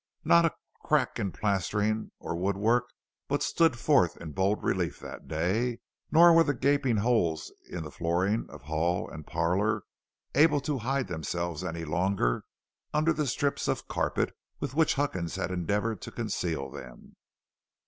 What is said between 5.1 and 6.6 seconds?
day, nor were the